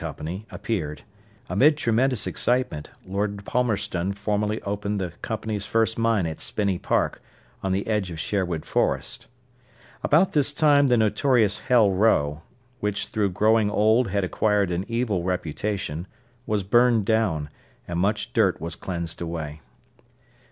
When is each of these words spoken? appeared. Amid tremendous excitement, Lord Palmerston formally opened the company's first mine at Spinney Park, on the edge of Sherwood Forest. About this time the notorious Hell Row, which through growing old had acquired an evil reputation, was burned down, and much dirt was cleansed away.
appeared. 0.49 1.03
Amid 1.47 1.77
tremendous 1.77 2.25
excitement, 2.25 2.89
Lord 3.05 3.45
Palmerston 3.45 4.13
formally 4.13 4.59
opened 4.63 4.99
the 4.99 5.11
company's 5.21 5.67
first 5.67 5.95
mine 5.99 6.25
at 6.25 6.39
Spinney 6.39 6.79
Park, 6.79 7.21
on 7.61 7.71
the 7.71 7.85
edge 7.85 8.09
of 8.09 8.19
Sherwood 8.19 8.65
Forest. 8.65 9.27
About 10.01 10.31
this 10.33 10.53
time 10.53 10.87
the 10.87 10.97
notorious 10.97 11.59
Hell 11.59 11.91
Row, 11.91 12.41
which 12.79 13.09
through 13.09 13.29
growing 13.29 13.69
old 13.69 14.07
had 14.07 14.23
acquired 14.23 14.71
an 14.71 14.85
evil 14.87 15.21
reputation, 15.21 16.07
was 16.47 16.63
burned 16.63 17.05
down, 17.05 17.51
and 17.87 17.99
much 17.99 18.33
dirt 18.33 18.59
was 18.59 18.75
cleansed 18.75 19.21
away. 19.21 19.61